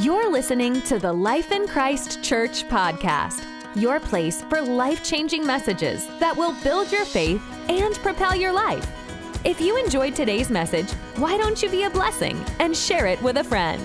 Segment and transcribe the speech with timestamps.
[0.00, 3.44] You're listening to the Life in Christ Church podcast,
[3.76, 8.90] your place for life changing messages that will build your faith and propel your life.
[9.44, 13.36] If you enjoyed today's message, why don't you be a blessing and share it with
[13.36, 13.82] a friend?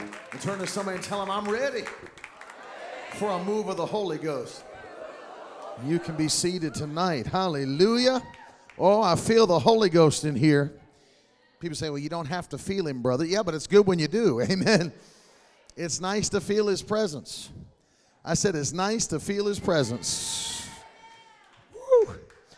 [0.00, 1.84] And turn to somebody and tell them, I'm ready
[3.12, 4.64] for a move of the Holy Ghost.
[5.86, 7.28] You can be seated tonight.
[7.28, 8.20] Hallelujah.
[8.80, 10.72] Oh, I feel the Holy Ghost in here.
[11.58, 13.24] People say, well, you don't have to feel him, brother.
[13.24, 14.40] Yeah, but it's good when you do.
[14.50, 14.92] Amen.
[15.76, 17.50] It's nice to feel his presence.
[18.24, 20.68] I said, it's nice to feel his presence.
[21.74, 22.14] Woo.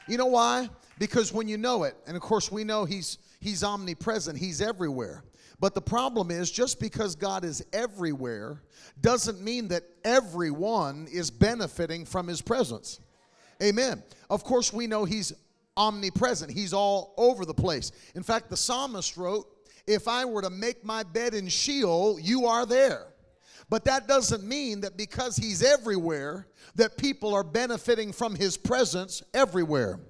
[0.08, 0.68] You know why?
[0.98, 5.22] Because when you know it, and of course we know he's he's omnipresent, he's everywhere.
[5.58, 8.62] But the problem is just because God is everywhere
[9.00, 13.00] doesn't mean that everyone is benefiting from his presence.
[13.62, 14.02] Amen.
[14.28, 15.32] Of course we know he's
[15.80, 16.52] omnipresent.
[16.52, 17.90] He's all over the place.
[18.14, 19.46] In fact, the psalmist wrote,
[19.86, 23.06] If I were to make my bed in Sheol, you are there.
[23.70, 29.22] But that doesn't mean that because he's everywhere, that people are benefiting from his presence
[29.32, 30.00] everywhere.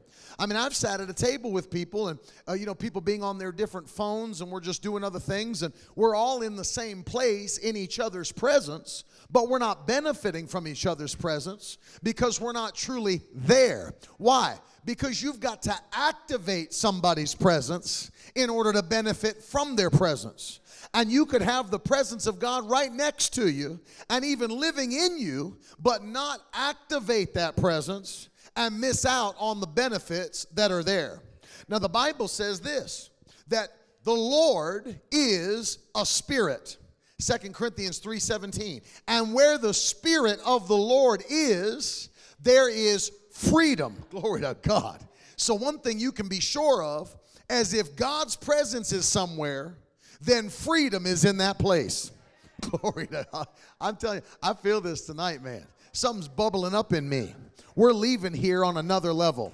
[0.41, 3.23] I mean, I've sat at a table with people and, uh, you know, people being
[3.23, 6.65] on their different phones and we're just doing other things and we're all in the
[6.65, 12.41] same place in each other's presence, but we're not benefiting from each other's presence because
[12.41, 13.93] we're not truly there.
[14.17, 14.57] Why?
[14.87, 20.61] Because you've got to activate somebody's presence in order to benefit from their presence.
[20.95, 24.93] And you could have the presence of God right next to you and even living
[24.93, 30.83] in you, but not activate that presence and miss out on the benefits that are
[30.83, 31.21] there.
[31.69, 33.11] Now, the Bible says this
[33.49, 33.69] that
[34.05, 36.77] the Lord is a spirit.
[37.21, 38.83] 2 Corinthians 3:17.
[39.07, 42.09] And where the spirit of the Lord is,
[42.41, 43.97] there is freedom.
[44.11, 45.07] Glory to God.
[45.37, 47.15] So one thing you can be sure of
[47.49, 49.77] as if God's presence is somewhere,
[50.21, 52.11] then freedom is in that place.
[52.61, 53.47] Glory to God.
[53.81, 55.67] I'm telling you, I feel this tonight, man.
[55.93, 57.35] Something's bubbling up in me.
[57.75, 59.53] We're leaving here on another level.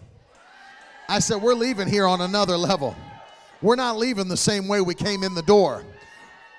[1.09, 2.97] I said, We're leaving here on another level.
[3.63, 5.85] We're not leaving the same way we came in the door.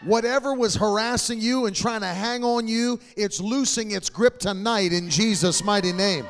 [0.04, 4.94] Whatever was harassing you and trying to hang on you, it's loosing its grip tonight
[4.94, 6.26] in Jesus' mighty name.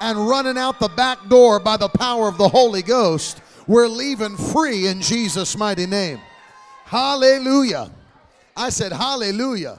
[0.00, 4.36] And running out the back door by the power of the Holy Ghost, we're leaving
[4.36, 6.18] free in Jesus' mighty name.
[6.84, 7.90] Hallelujah.
[8.56, 9.78] I said, Hallelujah.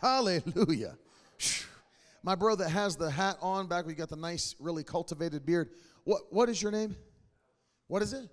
[0.00, 0.96] Hallelujah.
[2.22, 3.86] My brother that has the hat on back.
[3.86, 5.70] We got the nice, really cultivated beard.
[6.04, 6.96] What what is your name?
[7.86, 8.28] What is it?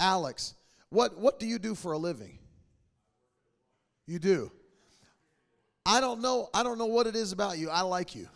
[0.00, 0.54] Alex.
[0.88, 2.38] What what do you do for a living?
[4.06, 4.52] You do.
[5.84, 6.48] I don't know.
[6.54, 7.70] I don't know what it is about you.
[7.70, 8.28] I like you.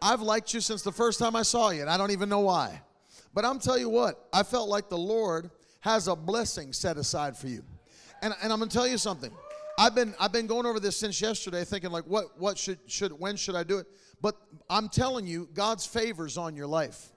[0.00, 2.40] I've liked you since the first time I saw you, and I don't even know
[2.40, 2.80] why.
[3.34, 7.36] But I'm tell you what, I felt like the Lord has a blessing set aside
[7.36, 7.64] for you.
[8.22, 9.32] And, and I'm gonna tell you something.
[9.78, 13.12] I've been I've been going over this since yesterday, thinking like, what what should should
[13.12, 13.86] when should I do it?
[14.20, 14.34] But
[14.68, 17.12] I'm telling you, God's favors on your life.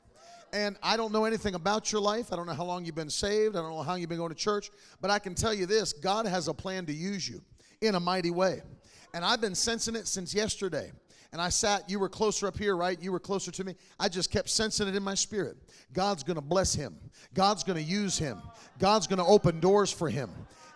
[0.54, 2.32] And I don't know anything about your life.
[2.32, 3.56] I don't know how long you've been saved.
[3.56, 4.70] I don't know how you've been going to church.
[5.00, 7.42] But I can tell you this God has a plan to use you
[7.82, 8.62] in a mighty way.
[9.16, 10.92] And I've been sensing it since yesterday.
[11.34, 13.02] And I sat, you were closer up here, right?
[13.02, 13.76] You were closer to me.
[14.00, 15.56] I just kept sensing it in my spirit.
[15.94, 16.96] God's going to bless him,
[17.34, 18.40] God's going to use him,
[18.78, 20.30] God's going to open doors for him.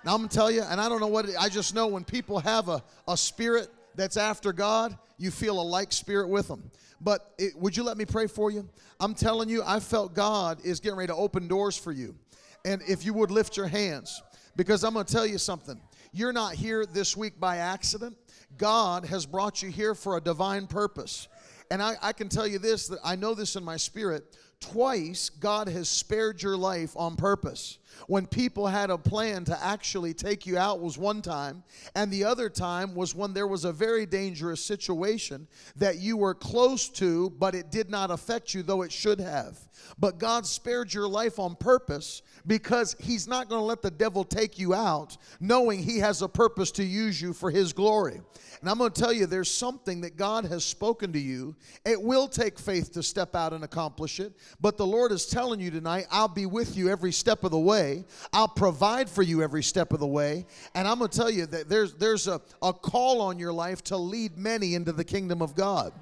[0.05, 2.03] Now I'm gonna tell you, and I don't know what it, I just know when
[2.03, 6.69] people have a, a spirit that's after God, you feel a like spirit with them.
[7.01, 8.69] But it, would you let me pray for you?
[8.99, 12.15] I'm telling you, I felt God is getting ready to open doors for you.
[12.63, 14.21] And if you would lift your hands,
[14.55, 15.81] because I'm gonna tell you something.
[16.11, 18.15] You're not here this week by accident.
[18.57, 21.27] God has brought you here for a divine purpose.
[21.71, 24.37] And I, I can tell you this that I know this in my spirit.
[24.59, 30.13] Twice, God has spared your life on purpose when people had a plan to actually
[30.13, 31.63] take you out was one time,
[31.95, 36.33] and the other time was when there was a very dangerous situation that you were
[36.33, 39.57] close to, but it did not affect you, though it should have.
[39.97, 44.23] But God spared your life on purpose because He's not going to let the devil
[44.23, 48.21] take you out, knowing He has a purpose to use you for His glory.
[48.61, 51.55] And I'm going to tell you, there's something that God has spoken to you.
[51.85, 55.59] It will take faith to step out and accomplish it, but the Lord is telling
[55.59, 58.05] you tonight, I'll be with you every step of the way.
[58.33, 60.45] I'll provide for you every step of the way.
[60.73, 63.83] And I'm going to tell you that there's, there's a, a call on your life
[63.85, 65.93] to lead many into the kingdom of God.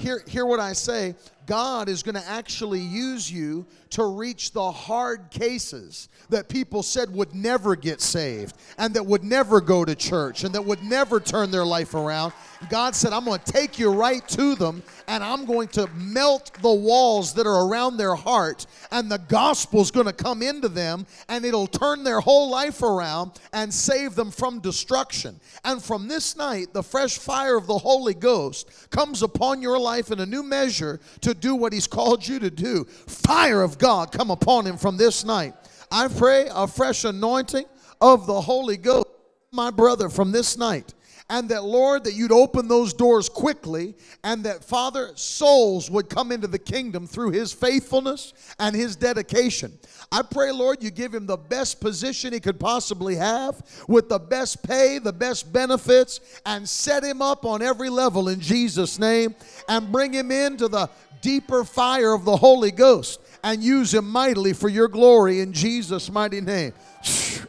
[0.00, 1.14] Hear, hear what I say.
[1.46, 7.12] God is going to actually use you to reach the hard cases that people said
[7.12, 11.18] would never get saved and that would never go to church and that would never
[11.18, 12.32] turn their life around.
[12.68, 16.52] God said, I'm going to take you right to them and I'm going to melt
[16.62, 21.04] the walls that are around their heart, and the gospel's going to come into them
[21.28, 25.40] and it'll turn their whole life around and save them from destruction.
[25.64, 29.89] And from this night, the fresh fire of the Holy Ghost comes upon your life
[29.98, 32.84] in a new measure to do what He's called you to do.
[32.84, 35.54] Fire of God come upon Him from this night.
[35.90, 37.64] I pray a fresh anointing
[38.00, 39.08] of the Holy Ghost,
[39.52, 40.94] my brother, from this night.
[41.30, 43.94] And that, Lord, that you'd open those doors quickly,
[44.24, 49.78] and that, Father, souls would come into the kingdom through his faithfulness and his dedication.
[50.10, 54.18] I pray, Lord, you give him the best position he could possibly have, with the
[54.18, 59.36] best pay, the best benefits, and set him up on every level in Jesus' name,
[59.68, 60.90] and bring him into the
[61.20, 66.10] deeper fire of the Holy Ghost and use him mightily for your glory in Jesus'
[66.10, 66.72] mighty name.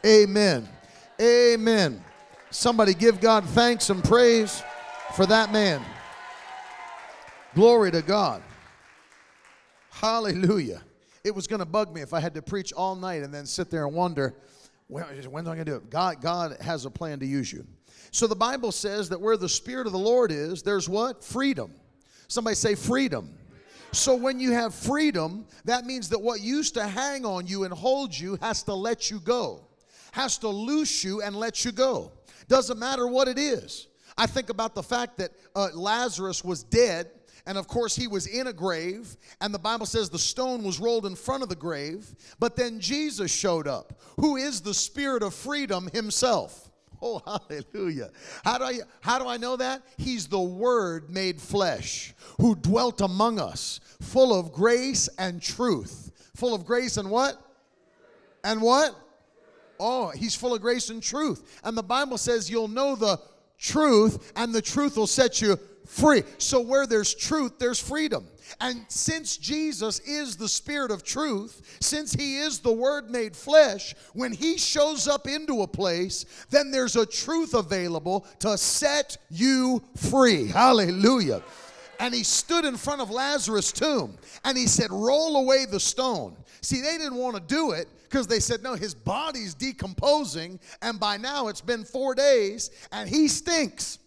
[0.06, 0.68] Amen.
[1.20, 2.04] Amen.
[2.52, 4.62] Somebody give God thanks and praise
[5.16, 5.82] for that man.
[7.56, 8.44] Glory to God.
[9.90, 10.82] Hallelujah.
[11.24, 13.46] It was going to bug me if I had to preach all night and then
[13.46, 14.36] sit there and wonder,
[14.88, 15.90] when, when's I going to do it?
[15.90, 17.66] God, God has a plan to use you.
[18.12, 21.24] So the Bible says that where the Spirit of the Lord is, there's what?
[21.24, 21.74] Freedom.
[22.28, 23.34] Somebody say freedom.
[23.94, 27.74] So when you have freedom, that means that what used to hang on you and
[27.74, 29.62] hold you has to let you go,
[30.12, 32.12] has to loose you and let you go.
[32.52, 33.88] Doesn't matter what it is.
[34.18, 37.10] I think about the fact that uh, Lazarus was dead,
[37.46, 40.78] and of course he was in a grave, and the Bible says the stone was
[40.78, 45.24] rolled in front of the grave, but then Jesus showed up, who is the spirit
[45.24, 46.68] of freedom himself.
[47.04, 48.12] Oh, hallelujah.
[48.46, 49.82] How do I how do I know that?
[49.98, 56.12] He's the word made flesh who dwelt among us, full of grace and truth.
[56.36, 57.42] Full of grace and what?
[58.44, 58.96] And what?
[59.82, 61.60] Oh, he's full of grace and truth.
[61.64, 63.20] And the Bible says you'll know the
[63.58, 65.58] truth and the truth will set you
[65.88, 66.22] free.
[66.38, 68.28] So where there's truth, there's freedom.
[68.60, 73.96] And since Jesus is the Spirit of truth, since He is the Word made flesh,
[74.14, 79.82] when He shows up into a place, then there's a truth available to set you
[79.96, 80.48] free.
[80.48, 81.42] Hallelujah.
[82.00, 86.36] And He stood in front of Lazarus' tomb and He said, Roll away the stone.
[86.62, 91.00] See, they didn't want to do it because they said, No, his body's decomposing, and
[91.00, 94.00] by now it's been four days and he stinks.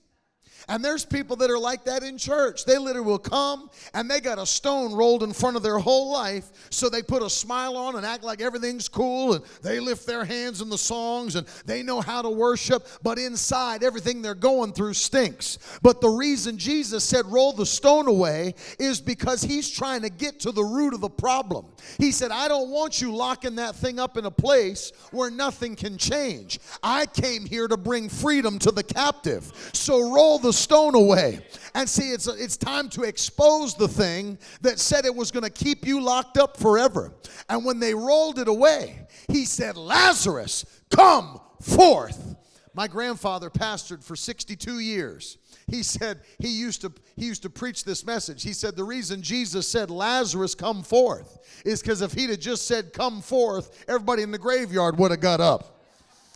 [0.68, 2.64] And there's people that are like that in church.
[2.64, 6.10] They literally will come and they got a stone rolled in front of their whole
[6.10, 6.50] life.
[6.70, 10.24] So they put a smile on and act like everything's cool and they lift their
[10.24, 12.86] hands in the songs and they know how to worship.
[13.02, 15.58] But inside, everything they're going through stinks.
[15.82, 20.40] But the reason Jesus said, roll the stone away is because he's trying to get
[20.40, 21.66] to the root of the problem.
[21.98, 25.76] He said, I don't want you locking that thing up in a place where nothing
[25.76, 26.58] can change.
[26.82, 29.52] I came here to bring freedom to the captive.
[29.74, 31.40] So roll the stone away.
[31.74, 35.50] And see, it's, it's time to expose the thing that said it was going to
[35.50, 37.12] keep you locked up forever.
[37.48, 42.36] And when they rolled it away, he said, Lazarus, come forth.
[42.74, 45.38] My grandfather pastored for 62 years.
[45.66, 48.42] He said he used to he used to preach this message.
[48.42, 52.66] He said the reason Jesus said Lazarus come forth is because if he'd have just
[52.66, 55.80] said come forth, everybody in the graveyard would have got up.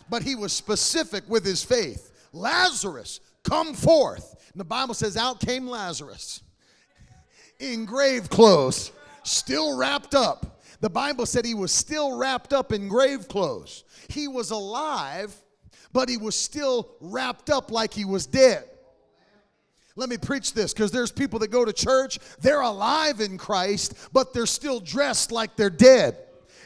[0.09, 2.11] But he was specific with his faith.
[2.33, 4.35] Lazarus, come forth.
[4.53, 6.41] And the Bible says, out came Lazarus
[7.59, 8.91] in grave clothes,
[9.23, 10.61] still wrapped up.
[10.81, 13.83] The Bible said he was still wrapped up in grave clothes.
[14.07, 15.35] He was alive,
[15.91, 18.63] but he was still wrapped up like he was dead.
[19.95, 24.09] Let me preach this because there's people that go to church, they're alive in Christ,
[24.13, 26.17] but they're still dressed like they're dead.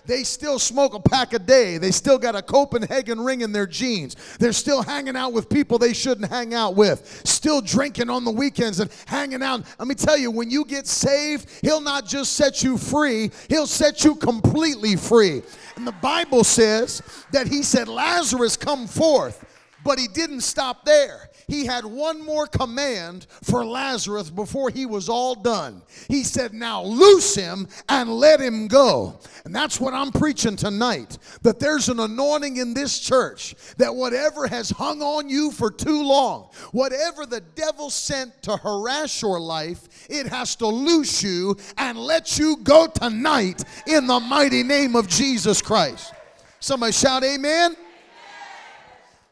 [0.06, 1.78] They still smoke a pack a day.
[1.78, 4.16] They still got a Copenhagen ring in their jeans.
[4.38, 7.22] They're still hanging out with people they shouldn't hang out with.
[7.26, 9.64] Still drinking on the weekends and hanging out.
[9.80, 13.68] Let me tell you, when you get saved, He'll not just set you free, He'll
[13.68, 15.42] set you completely free.
[15.76, 19.46] And the Bible says that He said, Lazarus, come forth.
[19.86, 25.10] But He didn't stop there he had one more command for Lazarus before he was
[25.10, 25.82] all done.
[26.08, 29.20] He said, Now loose him and let him go.
[29.46, 34.48] And that's what I'm preaching tonight that there's an anointing in this church that whatever
[34.48, 40.08] has hung on you for too long, whatever the devil sent to harass your life,
[40.10, 45.08] it has to loose you and let you go tonight in the mighty name of
[45.08, 46.14] Jesus Christ.
[46.60, 47.76] Somebody shout, Amen.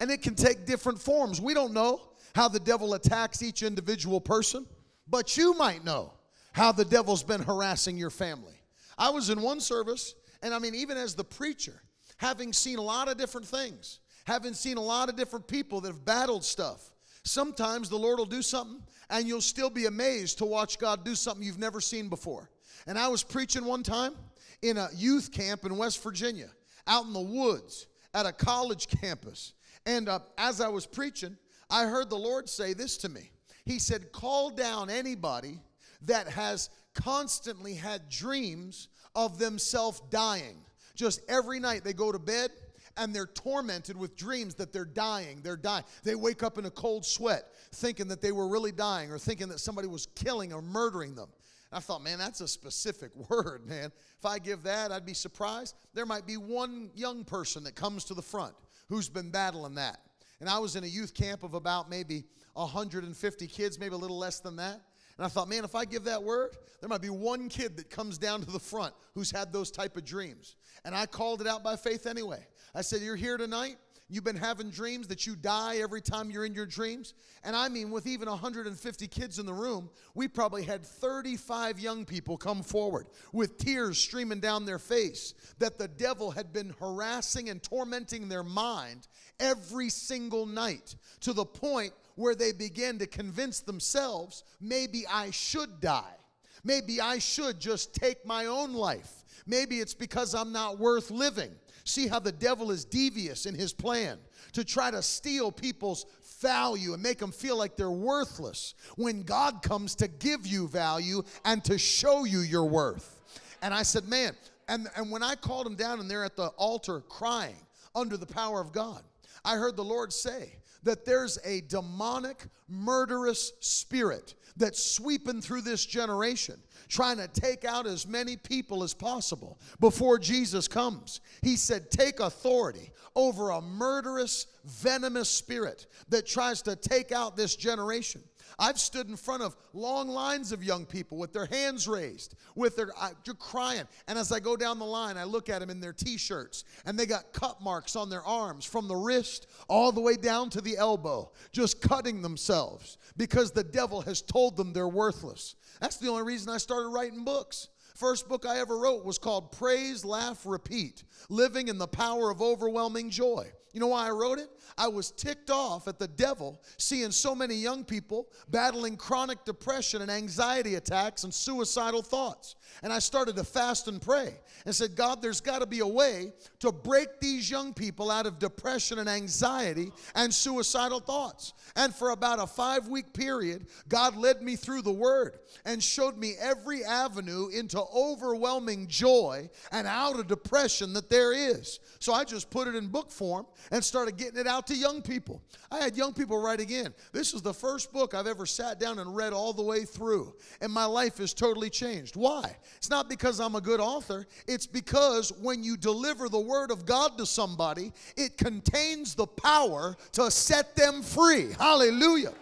[0.01, 1.39] And it can take different forms.
[1.39, 2.01] We don't know
[2.33, 4.65] how the devil attacks each individual person,
[5.07, 6.11] but you might know
[6.53, 8.55] how the devil's been harassing your family.
[8.97, 11.83] I was in one service, and I mean, even as the preacher,
[12.17, 15.89] having seen a lot of different things, having seen a lot of different people that
[15.89, 16.91] have battled stuff,
[17.23, 18.81] sometimes the Lord will do something,
[19.11, 22.49] and you'll still be amazed to watch God do something you've never seen before.
[22.87, 24.15] And I was preaching one time
[24.63, 26.49] in a youth camp in West Virginia,
[26.87, 29.53] out in the woods at a college campus.
[29.85, 31.37] And uh, as I was preaching,
[31.69, 33.31] I heard the Lord say this to me.
[33.65, 35.59] He said, Call down anybody
[36.03, 40.57] that has constantly had dreams of themselves dying.
[40.95, 42.51] Just every night they go to bed
[42.97, 45.41] and they're tormented with dreams that they're dying.
[45.41, 45.85] They're dying.
[46.03, 49.47] They wake up in a cold sweat thinking that they were really dying or thinking
[49.49, 51.29] that somebody was killing or murdering them.
[51.71, 53.91] I thought, man, that's a specific word, man.
[54.19, 55.75] If I give that, I'd be surprised.
[55.93, 58.53] There might be one young person that comes to the front
[58.91, 60.01] who's been battling that.
[60.41, 64.19] And I was in a youth camp of about maybe 150 kids, maybe a little
[64.19, 64.81] less than that.
[65.17, 67.89] And I thought, man, if I give that word, there might be one kid that
[67.89, 70.57] comes down to the front who's had those type of dreams.
[70.83, 72.45] And I called it out by faith anyway.
[72.75, 73.77] I said, You're here tonight.
[74.11, 77.13] You've been having dreams that you die every time you're in your dreams.
[77.45, 82.03] And I mean, with even 150 kids in the room, we probably had 35 young
[82.03, 87.47] people come forward with tears streaming down their face that the devil had been harassing
[87.49, 89.07] and tormenting their mind
[89.39, 95.79] every single night to the point where they began to convince themselves maybe I should
[95.79, 96.17] die.
[96.65, 99.23] Maybe I should just take my own life.
[99.47, 101.51] Maybe it's because I'm not worth living.
[101.83, 104.17] See how the devil is devious in his plan
[104.53, 106.05] to try to steal people's
[106.41, 111.23] value and make them feel like they're worthless when God comes to give you value
[111.45, 113.19] and to show you your worth.
[113.61, 114.35] And I said, man,
[114.67, 117.57] and, and when I called him down and they're at the altar crying
[117.93, 119.01] under the power of God,
[119.43, 125.85] I heard the Lord say that there's a demonic, murderous spirit that's sweeping through this
[125.85, 126.55] generation
[126.87, 131.21] trying to take out as many people as possible before Jesus comes.
[131.41, 137.55] He said, Take authority over a murderous, venomous spirit that tries to take out this
[137.55, 138.21] generation.
[138.59, 142.75] I've stood in front of long lines of young people with their hands raised, with
[142.75, 143.87] their uh, crying.
[144.07, 146.97] And as I go down the line, I look at them in their t-shirts, and
[146.97, 150.61] they got cut marks on their arms from the wrist all the way down to
[150.61, 155.55] the elbow, just cutting themselves because the devil has told them they're worthless.
[155.79, 157.69] That's the only reason I started writing books.
[157.95, 162.41] First book I ever wrote was called Praise, Laugh, Repeat Living in the Power of
[162.41, 163.51] Overwhelming Joy.
[163.73, 164.49] You know why I wrote it?
[164.77, 170.01] I was ticked off at the devil seeing so many young people battling chronic depression
[170.01, 172.55] and anxiety attacks and suicidal thoughts.
[172.83, 174.33] And I started to fast and pray
[174.65, 178.25] and said, God, there's got to be a way to break these young people out
[178.25, 181.53] of depression and anxiety and suicidal thoughts.
[181.75, 186.17] And for about a five week period, God led me through the word and showed
[186.17, 191.79] me every avenue into overwhelming joy and out of depression that there is.
[191.99, 195.01] So I just put it in book form and started getting it out to young
[195.01, 195.41] people.
[195.71, 196.93] I had young people writing in.
[197.11, 200.33] This is the first book I've ever sat down and read all the way through,
[200.61, 202.15] and my life is totally changed.
[202.15, 202.55] Why?
[202.77, 206.85] It's not because I'm a good author, it's because when you deliver the Word of
[206.85, 211.51] God to somebody, it contains the power to set them free.
[211.57, 212.33] Hallelujah.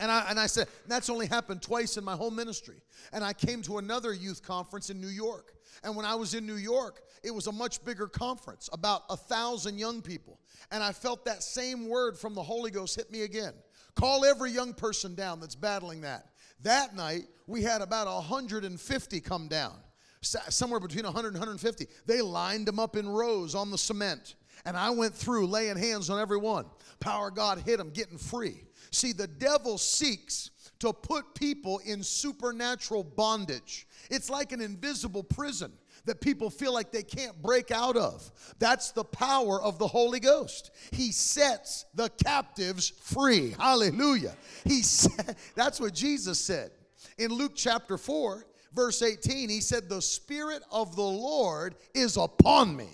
[0.00, 2.74] And I, and I said, that's only happened twice in my whole ministry.
[3.12, 5.54] And I came to another youth conference in New York.
[5.84, 9.16] And when I was in New York, it was a much bigger conference, about a
[9.16, 10.40] thousand young people.
[10.70, 13.54] And I felt that same word from the Holy Ghost hit me again.
[13.94, 16.26] Call every young person down that's battling that.
[16.62, 19.74] That night, we had about 150 come down,
[20.20, 21.86] somewhere between 100 and 150.
[22.06, 24.36] They lined them up in rows on the cement.
[24.64, 26.66] And I went through laying hands on every one.
[27.00, 28.64] Power God hit them, getting free.
[28.92, 33.86] See, the devil seeks to put people in supernatural bondage.
[34.10, 35.72] It's like an invisible prison
[36.04, 38.30] that people feel like they can't break out of.
[38.58, 40.70] That's the power of the Holy Ghost.
[40.90, 43.54] He sets the captives free.
[43.58, 44.34] Hallelujah.
[44.64, 46.70] He said, that's what Jesus said.
[47.18, 52.76] In Luke chapter 4, verse 18, he said, The Spirit of the Lord is upon
[52.76, 52.88] me.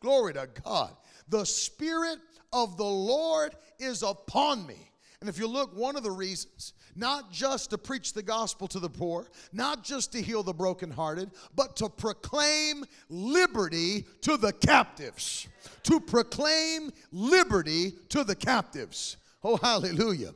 [0.00, 0.96] Glory to God.
[1.28, 2.18] The Spirit
[2.52, 4.90] of the Lord is upon me.
[5.20, 8.80] And if you look, one of the reasons not just to preach the gospel to
[8.80, 15.46] the poor, not just to heal the brokenhearted, but to proclaim liberty to the captives.
[15.84, 19.16] To proclaim liberty to the captives.
[19.44, 20.34] Oh, hallelujah.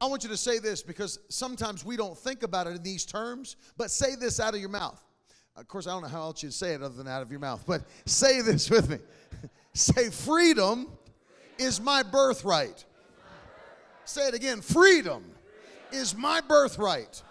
[0.00, 3.04] I want you to say this because sometimes we don't think about it in these
[3.04, 5.04] terms, but say this out of your mouth.
[5.56, 7.40] Of course, I don't know how else you'd say it other than out of your
[7.40, 8.98] mouth, but say this with me.
[9.74, 10.88] say, freedom
[11.58, 12.84] is my birthright.
[14.04, 15.24] Say it again freedom
[15.92, 17.22] is my birthright.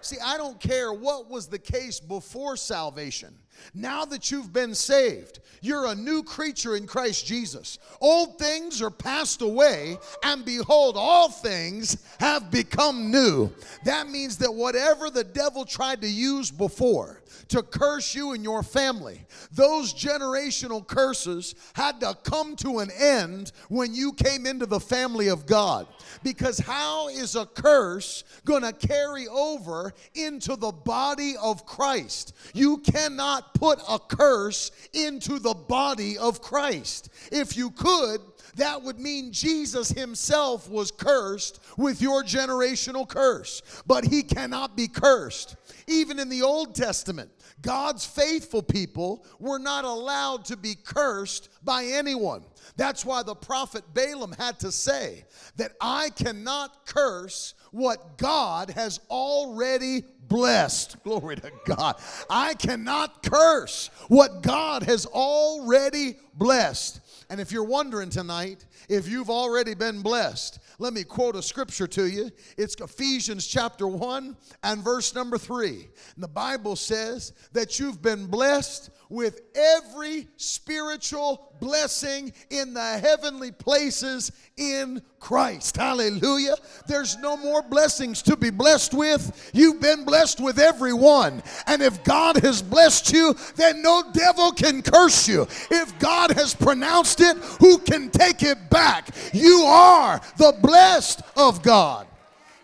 [0.00, 3.36] See, I don't care what was the case before salvation.
[3.74, 7.78] Now that you've been saved, you're a new creature in Christ Jesus.
[8.00, 13.50] Old things are passed away, and behold, all things have become new.
[13.84, 18.62] That means that whatever the devil tried to use before to curse you and your
[18.62, 19.20] family,
[19.52, 25.28] those generational curses had to come to an end when you came into the family
[25.28, 25.86] of God.
[26.22, 32.34] Because how is a curse going to carry over into the body of Christ?
[32.52, 37.08] You cannot put a curse into the body of Christ.
[37.30, 38.20] If you could,
[38.56, 43.62] that would mean Jesus himself was cursed with your generational curse.
[43.86, 45.56] But he cannot be cursed.
[45.86, 47.30] Even in the Old Testament,
[47.62, 52.44] God's faithful people were not allowed to be cursed by anyone.
[52.76, 55.24] That's why the prophet Balaam had to say
[55.56, 61.02] that I cannot curse what God has already blessed.
[61.04, 61.96] Glory to God.
[62.28, 67.00] I cannot curse what God has already blessed.
[67.28, 71.86] And if you're wondering tonight if you've already been blessed, let me quote a scripture
[71.88, 72.30] to you.
[72.56, 75.68] It's Ephesians chapter 1 and verse number 3.
[75.70, 83.52] And the Bible says that you've been blessed with every spiritual blessing in the heavenly
[83.52, 85.76] places in Christ.
[85.76, 86.54] Hallelujah.
[86.86, 89.50] There's no more blessings to be blessed with.
[89.54, 91.42] You've been blessed with every one.
[91.66, 95.42] And if God has blessed you, then no devil can curse you.
[95.70, 99.10] If God has pronounced it, who can take it back?
[99.32, 102.06] You are the blessed of God.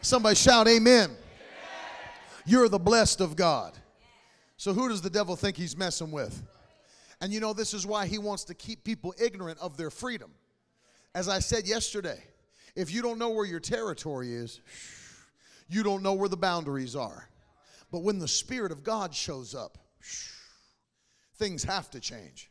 [0.01, 1.11] Somebody shout, Amen.
[2.45, 3.73] You're the blessed of God.
[4.63, 6.41] So, who does the devil think he's messing with?
[7.21, 10.31] And you know, this is why he wants to keep people ignorant of their freedom.
[11.17, 12.23] As I said yesterday,
[12.77, 14.61] if you don't know where your territory is,
[15.69, 17.29] you don't know where the boundaries are.
[17.91, 19.79] But when the Spirit of God shows up,
[21.39, 22.49] things have to change.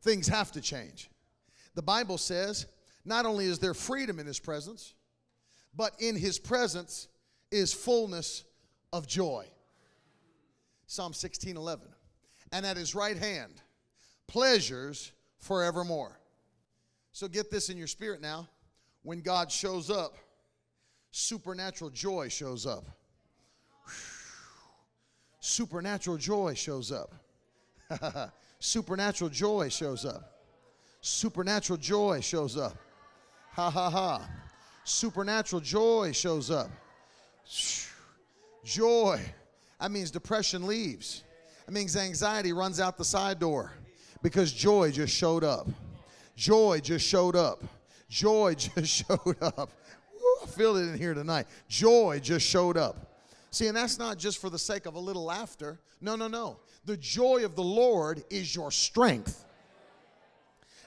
[0.00, 1.10] Things have to change.
[1.74, 2.64] The Bible says
[3.04, 4.94] not only is there freedom in His presence,
[5.76, 7.08] but in His presence
[7.50, 8.42] is fullness
[8.90, 9.44] of joy.
[10.86, 11.88] Psalm 16 11.
[12.52, 13.52] And at his right hand,
[14.26, 16.18] pleasures forevermore.
[17.12, 18.48] So get this in your spirit now.
[19.02, 20.16] When God shows up,
[21.10, 22.84] supernatural joy shows up.
[25.40, 27.14] Supernatural joy shows up.
[28.58, 30.42] Supernatural joy shows up.
[31.00, 32.76] Supernatural joy shows up.
[33.52, 34.28] Ha ha ha.
[34.82, 36.68] Supernatural joy shows up.
[38.64, 39.20] Joy
[39.80, 41.22] that means depression leaves.
[41.66, 43.72] That means anxiety runs out the side door
[44.22, 45.68] because joy just showed up.
[46.36, 47.62] Joy just showed up.
[48.08, 49.70] Joy just showed up.
[50.14, 51.46] Ooh, I feel it in here tonight.
[51.68, 53.22] Joy just showed up.
[53.50, 55.80] See, and that's not just for the sake of a little laughter.
[56.00, 56.58] No, no, no.
[56.84, 59.44] The joy of the Lord is your strength.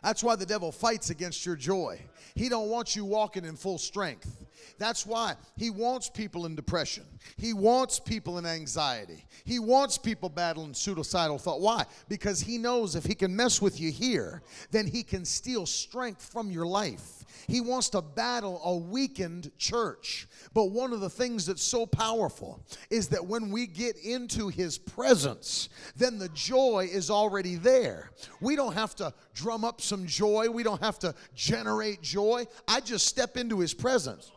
[0.04, 2.00] That's why the devil fights against your joy.
[2.36, 4.39] He don't want you walking in full strength.
[4.80, 7.04] That's why he wants people in depression.
[7.38, 9.26] He wants people in anxiety.
[9.44, 11.60] He wants people battling suicidal thought.
[11.60, 11.86] Why?
[12.08, 16.24] Because he knows if he can mess with you here, then he can steal strength
[16.24, 17.26] from your life.
[17.48, 20.28] He wants to battle a weakened church.
[20.54, 24.78] But one of the things that's so powerful is that when we get into his
[24.78, 28.12] presence, then the joy is already there.
[28.40, 32.48] We don't have to drum up some joy, we don't have to generate joy.
[32.68, 34.32] I just step into his presence.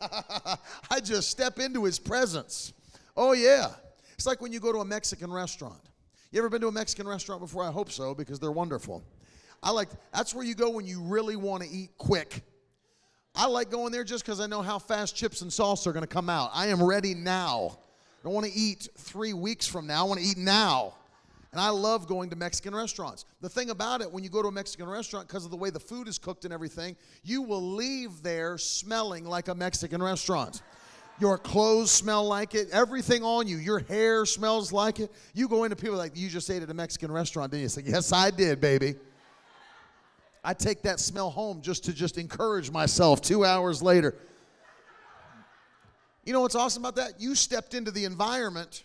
[0.90, 2.72] I just step into his presence.
[3.16, 3.68] Oh, yeah.
[4.14, 5.80] It's like when you go to a Mexican restaurant.
[6.30, 7.62] You ever been to a Mexican restaurant before?
[7.62, 9.04] I hope so because they're wonderful.
[9.62, 12.42] I like that's where you go when you really want to eat quick.
[13.34, 16.02] I like going there just because I know how fast chips and salsa are going
[16.02, 16.50] to come out.
[16.52, 17.78] I am ready now.
[18.20, 20.04] I don't want to eat three weeks from now.
[20.04, 20.94] I want to eat now.
[21.54, 23.26] And I love going to Mexican restaurants.
[23.40, 25.70] The thing about it, when you go to a Mexican restaurant, because of the way
[25.70, 30.62] the food is cooked and everything, you will leave there smelling like a Mexican restaurant.
[31.20, 35.12] Your clothes smell like it, everything on you, your hair smells like it.
[35.32, 37.68] You go into people like, You just ate at a Mexican restaurant, didn't you?
[37.68, 38.96] Say, Yes, I did, baby.
[40.42, 44.16] I take that smell home just to just encourage myself two hours later.
[46.24, 47.20] You know what's awesome about that?
[47.20, 48.82] You stepped into the environment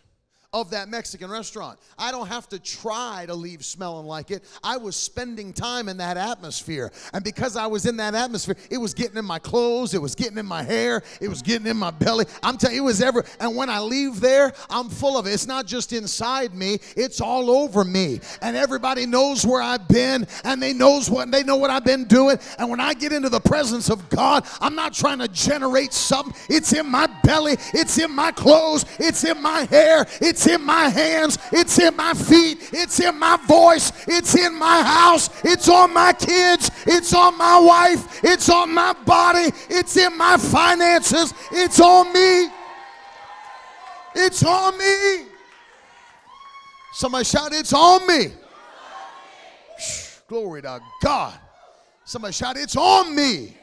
[0.52, 1.78] of that Mexican restaurant.
[1.98, 4.44] I don't have to try to leave smelling like it.
[4.64, 6.92] I was spending time in that atmosphere.
[7.14, 10.16] And because I was in that atmosphere, it was getting in my clothes, it was
[10.16, 12.26] getting in my hair, it was getting in my belly.
[12.42, 13.24] I'm telling you, it was ever.
[13.40, 15.34] And when I leave there, I'm full of it.
[15.34, 18.20] It's not just inside me, it's all over me.
[18.42, 22.06] And everybody knows where I've been and they knows what they know what I've been
[22.06, 22.40] doing.
[22.58, 26.34] And when I get into the presence of God, I'm not trying to generate something.
[26.50, 30.90] It's in my belly, it's in my clothes, it's in my hair, it's in my
[30.90, 35.94] hands, it's in my feet, it's in my voice, it's in my house, it's on
[35.94, 41.80] my kids, it's on my wife, it's on my body, it's in my finances, it's
[41.80, 42.50] on me.
[44.16, 45.28] It's on me.
[46.94, 48.34] Somebody shout, It's on me.
[50.28, 51.40] Glory to God.
[52.04, 53.56] Somebody shout, It's on me.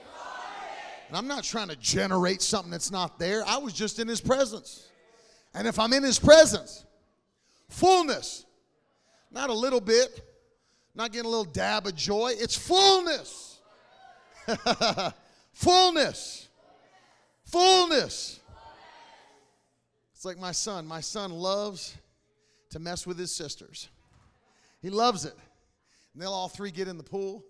[1.08, 3.44] And I'm not trying to generate something that's not there.
[3.46, 4.85] I was just in His presence.
[5.56, 6.84] And if I'm in His presence,
[7.70, 8.44] fullness,
[9.30, 10.20] not a little bit,
[10.94, 13.58] not getting a little dab of joy, it's fullness.
[15.52, 16.48] fullness.
[17.46, 18.40] Fullness.
[20.14, 20.86] It's like my son.
[20.86, 21.96] My son loves
[22.70, 23.88] to mess with his sisters.
[24.82, 25.34] He loves it.
[26.12, 27.44] And they'll all three get in the pool.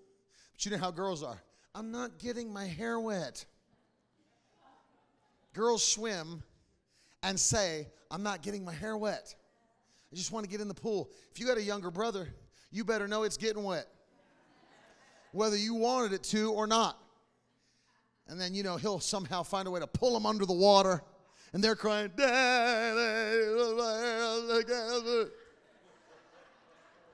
[0.53, 1.43] But you know how girls are.
[1.75, 3.45] I'm not getting my hair wet.
[5.55, 6.43] Girls swim
[7.27, 9.35] and say, I'm not getting my hair wet.
[10.13, 11.11] I just want to get in the pool.
[11.33, 12.29] If you got a younger brother,
[12.71, 13.89] you better know it's getting wet,
[15.33, 16.97] whether you wanted it to or not.
[18.29, 21.03] And then, you know, he'll somehow find a way to pull them under the water,
[21.53, 22.13] and they're crying,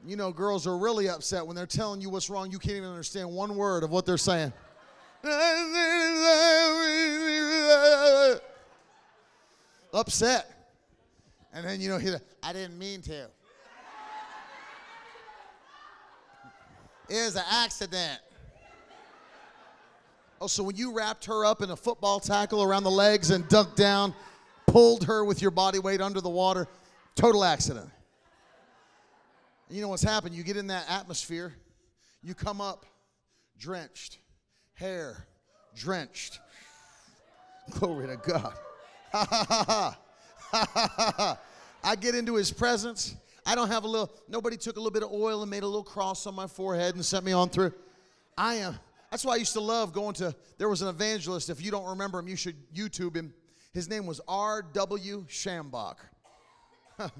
[0.05, 2.51] You know, girls are really upset when they're telling you what's wrong.
[2.51, 4.53] You can't even understand one word of what they're saying.
[9.92, 10.48] Upset.
[11.52, 13.28] And then, you know, he, I didn't mean to.
[17.09, 18.20] It was an accident.
[20.40, 23.44] Oh, so when you wrapped her up in a football tackle around the legs and
[23.48, 24.14] dunked down,
[24.66, 26.66] pulled her with your body weight under the water,
[27.14, 27.90] total accident.
[29.68, 30.35] And you know what's happened?
[30.35, 31.55] You get in that atmosphere,
[32.22, 32.87] you come up
[33.59, 34.18] drenched,
[34.74, 35.26] hair
[35.76, 36.40] drenched.
[37.78, 38.55] Glory to God.
[39.12, 39.98] Ha ha ha ha.
[40.51, 41.38] Ha ha ha.
[41.85, 43.14] I get into his presence.
[43.44, 45.66] I don't have a little, nobody took a little bit of oil and made a
[45.66, 47.72] little cross on my forehead and sent me on through.
[48.38, 48.79] I am,
[49.11, 51.51] that's why I used to love going to, there was an evangelist.
[51.51, 53.35] If you don't remember him, you should YouTube him.
[53.72, 55.27] His name was R.W.
[55.29, 55.96] Schambach.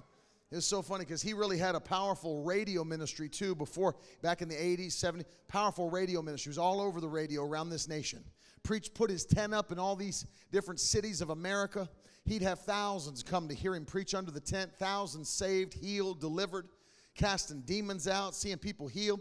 [0.52, 4.48] It's so funny because he really had a powerful radio ministry too before, back in
[4.48, 5.24] the 80s, 70s.
[5.48, 6.50] Powerful radio ministry.
[6.50, 8.22] He was all over the radio around this nation.
[8.62, 11.88] Preached, put his tent up in all these different cities of America.
[12.25, 16.68] He'd have thousands come to hear him preach under the tent, thousands saved, healed, delivered,
[17.16, 19.20] casting demons out, seeing people healed.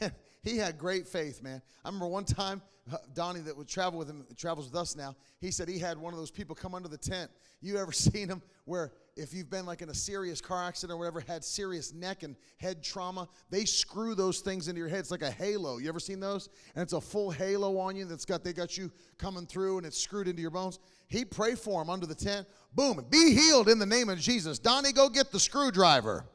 [0.44, 1.62] he had great faith, man.
[1.84, 2.60] I remember one time,
[2.92, 5.96] uh, Donnie that would travel with him, travels with us now, he said he had
[5.96, 7.30] one of those people come under the tent.
[7.62, 10.98] You ever seen him where if you've been like in a serious car accident or
[10.98, 15.00] whatever, had serious neck and head trauma, they screw those things into your head.
[15.00, 15.78] It's like a halo.
[15.78, 16.50] You ever seen those?
[16.74, 19.86] And it's a full halo on you that's got they got you coming through and
[19.86, 20.78] it's screwed into your bones.
[21.08, 22.46] He'd pray for him under the tent.
[22.74, 24.58] Boom, be healed in the name of Jesus.
[24.58, 26.26] Donnie, go get the screwdriver.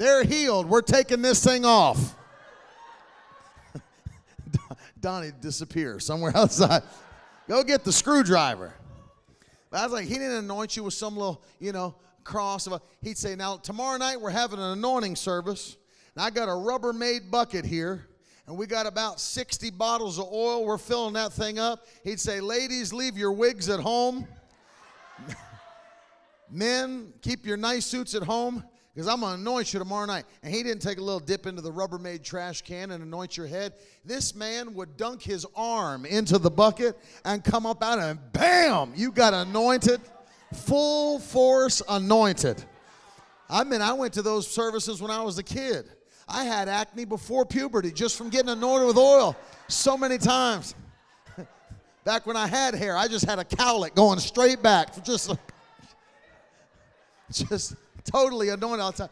[0.00, 0.66] They're healed.
[0.66, 2.16] We're taking this thing off.
[5.00, 6.84] Donnie disappears somewhere outside.
[7.46, 8.72] Go get the screwdriver.
[9.70, 12.66] I was like, he didn't anoint you with some little, you know, cross.
[12.66, 15.76] Of a, he'd say, now tomorrow night we're having an anointing service.
[16.16, 18.06] And I got a Rubbermaid bucket here.
[18.46, 20.64] And we got about 60 bottles of oil.
[20.64, 21.86] We're filling that thing up.
[22.04, 24.26] He'd say, ladies, leave your wigs at home.
[26.50, 30.24] Men, keep your nice suits at home because I'm going to anoint you tomorrow night.
[30.42, 33.46] And he didn't take a little dip into the Rubbermaid trash can and anoint your
[33.46, 33.74] head.
[34.04, 38.92] This man would dunk his arm into the bucket and come up out and bam,
[38.96, 40.00] you got anointed,
[40.52, 42.64] full force anointed.
[43.48, 45.88] I mean, I went to those services when I was a kid.
[46.28, 49.36] I had acne before puberty just from getting anointed with oil
[49.68, 50.74] so many times.
[52.04, 54.94] back when I had hair, I just had a cowlick going straight back.
[55.04, 55.32] Just,
[57.30, 59.10] just totally anointed all the time.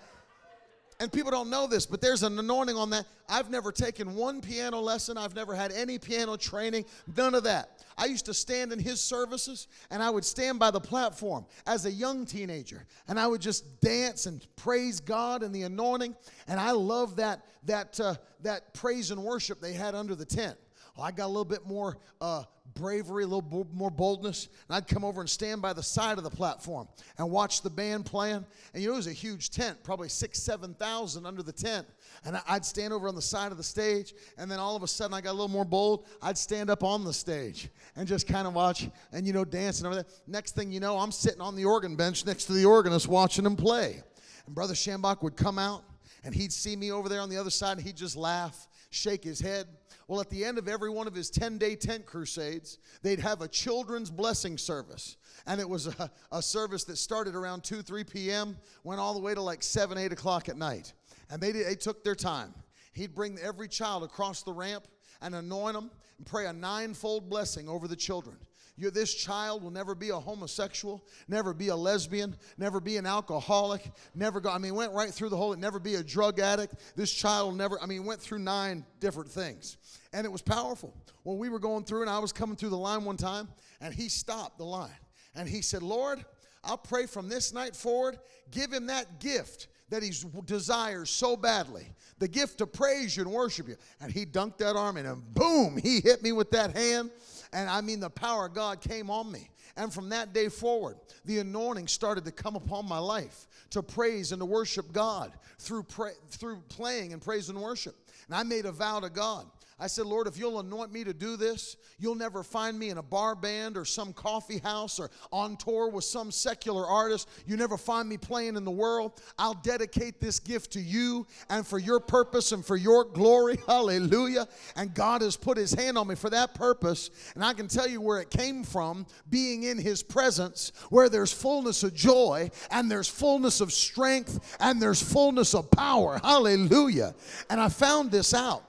[1.00, 3.06] And people don't know this, but there's an anointing on that.
[3.28, 5.16] I've never taken one piano lesson.
[5.16, 7.84] I've never had any piano training, none of that.
[7.96, 11.86] I used to stand in his services and I would stand by the platform as
[11.86, 16.16] a young teenager and I would just dance and praise God and the anointing.
[16.48, 20.56] And I love that, that, uh, that praise and worship they had under the tent.
[21.00, 22.42] I got a little bit more uh,
[22.74, 26.24] bravery, a little more boldness, and I'd come over and stand by the side of
[26.24, 28.44] the platform and watch the band playing.
[28.74, 31.86] And you know, it was a huge tent, probably six, seven thousand under the tent.
[32.24, 34.88] And I'd stand over on the side of the stage, and then all of a
[34.88, 36.06] sudden I got a little more bold.
[36.22, 39.80] I'd stand up on the stage and just kind of watch and, you know, dance
[39.80, 40.10] and everything.
[40.26, 43.46] Next thing you know, I'm sitting on the organ bench next to the organist watching
[43.46, 44.02] him play.
[44.46, 45.84] And Brother Schambach would come out,
[46.24, 49.24] and he'd see me over there on the other side, and he'd just laugh, shake
[49.24, 49.66] his head.
[50.06, 53.42] Well, at the end of every one of his 10 day tent crusades, they'd have
[53.42, 55.16] a children's blessing service.
[55.46, 59.20] And it was a, a, service that started around 2, 3 p.m., went all the
[59.20, 60.92] way to like 7, 8 o'clock at night.
[61.30, 62.54] And they, they took their time.
[62.94, 64.88] He'd bring every child across the ramp
[65.20, 68.36] and anoint them and pray a ninefold blessing over the children.
[68.78, 73.06] You, this child will never be a homosexual, never be a lesbian, never be an
[73.06, 74.50] alcoholic, never go.
[74.50, 76.76] I mean, went right through the whole, never be a drug addict.
[76.94, 79.78] This child will never, I mean, went through nine different things.
[80.12, 80.94] And it was powerful.
[81.24, 83.48] When we were going through, and I was coming through the line one time,
[83.80, 84.90] and he stopped the line.
[85.34, 86.24] And he said, Lord,
[86.62, 88.20] I'll pray from this night forward,
[88.52, 90.12] give him that gift that he
[90.44, 91.86] desires so badly
[92.18, 93.76] the gift to praise you and worship you.
[94.00, 97.10] And he dunked that arm in, and boom, he hit me with that hand.
[97.52, 99.50] And I mean, the power of God came on me.
[99.76, 104.32] And from that day forward, the anointing started to come upon my life to praise
[104.32, 107.94] and to worship God through, pray, through playing and praise and worship.
[108.26, 109.46] And I made a vow to God
[109.80, 112.98] I said, Lord, if you'll anoint me to do this, you'll never find me in
[112.98, 117.28] a bar band or some coffee house or on tour with some secular artist.
[117.46, 119.20] You never find me playing in the world.
[119.38, 123.56] I'll dedicate this gift to you and for your purpose and for your glory.
[123.68, 124.48] Hallelujah.
[124.74, 127.10] And God has put his hand on me for that purpose.
[127.36, 131.32] And I can tell you where it came from being in his presence, where there's
[131.32, 136.18] fullness of joy and there's fullness of strength and there's fullness of power.
[136.22, 137.14] Hallelujah.
[137.48, 138.64] And I found this out.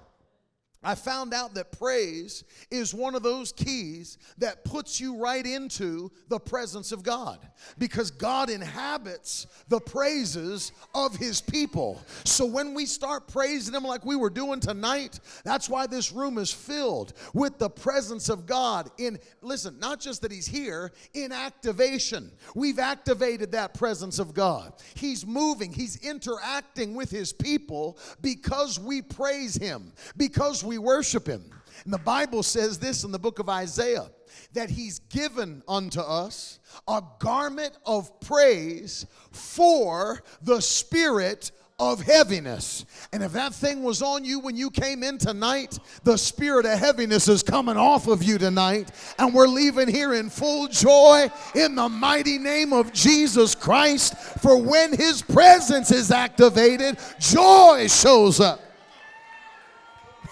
[0.82, 6.10] I found out that praise is one of those keys that puts you right into
[6.30, 7.46] the presence of God
[7.78, 12.02] because God inhabits the praises of His people.
[12.24, 16.38] So when we start praising Him like we were doing tonight, that's why this room
[16.38, 18.90] is filled with the presence of God.
[18.98, 22.32] In listen, not just that He's here, in activation.
[22.56, 24.74] We've activated that presence of God.
[24.96, 31.44] He's moving, He's interacting with His people because we praise Him, because we worship him.
[31.84, 34.10] And the Bible says this in the book of Isaiah
[34.54, 42.86] that he's given unto us a garment of praise for the spirit of heaviness.
[43.14, 46.78] And if that thing was on you when you came in tonight, the spirit of
[46.78, 48.92] heaviness is coming off of you tonight.
[49.18, 54.16] And we're leaving here in full joy in the mighty name of Jesus Christ.
[54.42, 58.60] For when his presence is activated, joy shows up.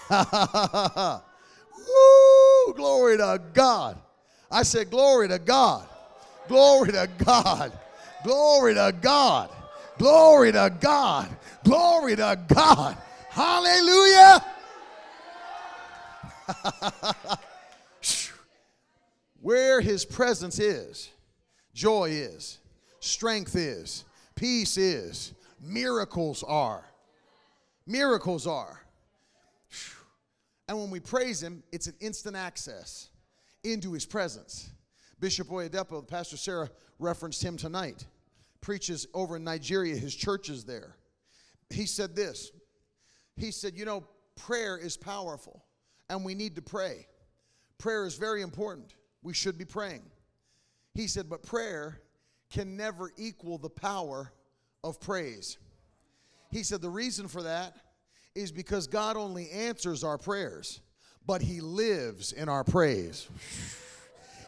[1.76, 3.98] Woo, glory to God.
[4.50, 5.86] I said, Glory to God.
[6.48, 7.72] Glory to God.
[8.24, 9.50] Glory to God.
[9.98, 11.28] Glory to God.
[11.64, 12.96] Glory to God.
[13.28, 14.44] Hallelujah.
[19.40, 21.10] Where his presence is,
[21.74, 22.58] joy is,
[23.00, 26.84] strength is, peace is, miracles are.
[27.86, 28.82] Miracles are.
[30.68, 33.08] And when we praise him, it's an instant access
[33.64, 34.70] into his presence.
[35.18, 38.06] Bishop Oyedepo, Pastor Sarah referenced him tonight,
[38.60, 40.96] preaches over in Nigeria, his church is there.
[41.70, 42.52] He said this
[43.36, 45.64] He said, You know, prayer is powerful,
[46.08, 47.06] and we need to pray.
[47.78, 48.94] Prayer is very important.
[49.22, 50.02] We should be praying.
[50.94, 52.00] He said, But prayer
[52.50, 54.32] can never equal the power
[54.84, 55.58] of praise.
[56.50, 57.76] He said, The reason for that
[58.34, 60.80] is because God only answers our prayers,
[61.26, 63.28] but He lives in our praise.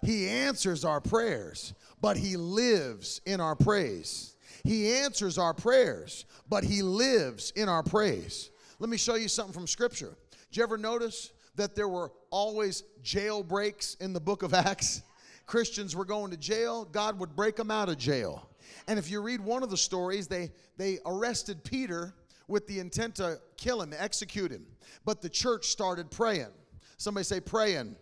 [0.02, 4.36] He answers our prayers, but He lives in our praise.
[4.64, 8.50] He answers our prayers, but He lives in our praise.
[8.78, 10.16] Let me show you something from Scripture.
[10.50, 15.02] Did you ever notice that there were always jailbreaks in the book of Acts?
[15.46, 18.48] Christians were going to jail, God would break them out of jail.
[18.86, 22.14] And if you read one of the stories, they, they arrested Peter
[22.50, 24.66] with the intent to kill him, execute him.
[25.04, 26.52] But the church started praying.
[26.98, 27.96] Somebody say, praying.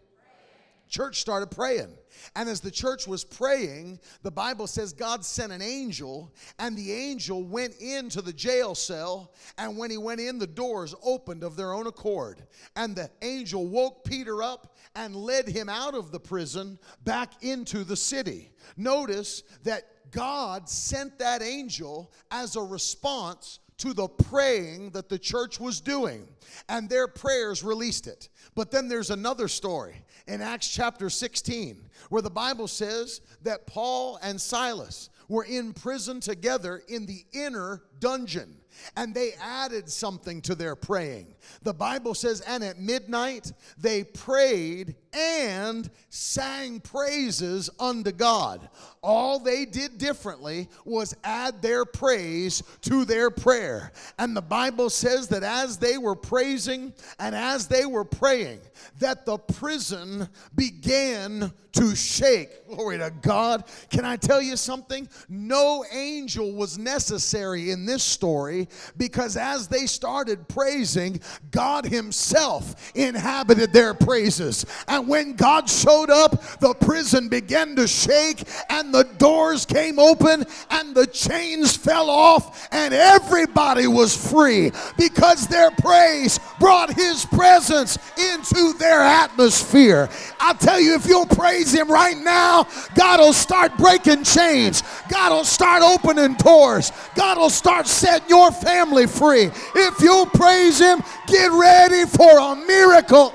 [0.89, 1.95] Church started praying.
[2.35, 6.93] And as the church was praying, the Bible says God sent an angel, and the
[6.93, 9.35] angel went into the jail cell.
[9.59, 12.43] And when he went in, the doors opened of their own accord.
[12.75, 17.85] And the angel woke Peter up and led him out of the prison back into
[17.85, 18.51] the city.
[18.79, 25.59] Notice that God sent that angel as a response to the praying that the church
[25.59, 26.29] was doing,
[26.69, 28.29] and their prayers released it.
[28.55, 34.19] But then there's another story in Acts chapter 16 where the Bible says that Paul
[34.23, 38.57] and Silas were in prison together in the inner dungeon
[38.97, 41.35] and they added something to their praying.
[41.63, 48.69] The Bible says, and at midnight they prayed and sang praises unto God.
[49.03, 53.93] All they did differently was add their praise to their prayer.
[54.19, 58.61] And the Bible says that as they were praising and as they were praying,
[58.99, 62.67] that the prison began to shake.
[62.69, 63.65] Glory to God.
[63.91, 65.09] Can I tell you something?
[65.29, 68.58] No angel was necessary in this story
[68.97, 74.65] because as they started praising, God Himself inhabited their praises.
[74.87, 80.45] And when God showed up, the prison began to shake and the doors came open
[80.71, 87.99] and the chains fell off and everybody was free because their praise brought His presence
[88.17, 90.09] into their atmosphere.
[90.41, 95.33] I tell you, if you'll praise Him right now, God will start breaking chains, God
[95.33, 99.51] will start opening doors, God will start setting your family free.
[99.75, 103.35] If you'll praise Him, get ready for a miracle.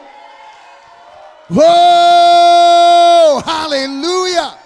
[1.50, 3.42] Whoa!
[3.46, 4.58] Hallelujah!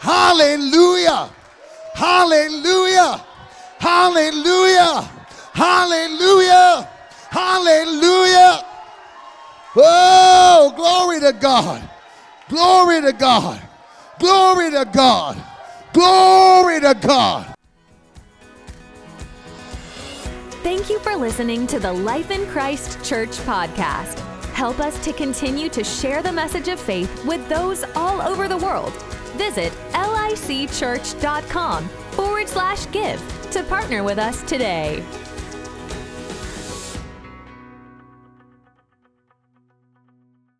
[0.00, 1.30] Hallelujah!
[1.94, 3.24] Hallelujah!
[3.78, 5.10] Hallelujah!
[5.52, 6.88] Hallelujah!
[7.30, 8.64] Hallelujah!
[9.78, 11.88] Oh, glory to God!
[12.48, 13.60] Glory to God!
[14.18, 15.42] Glory to God!
[15.92, 17.55] Glory to God!
[20.66, 24.18] Thank you for listening to the Life in Christ Church podcast.
[24.50, 28.56] Help us to continue to share the message of faith with those all over the
[28.56, 28.92] world.
[29.36, 35.04] Visit licchurch.com forward slash give to partner with us today.